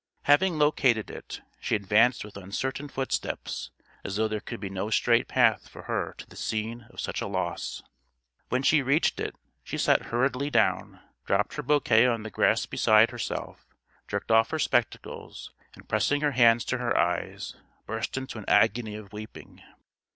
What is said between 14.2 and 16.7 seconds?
off her spectacles and pressing her hands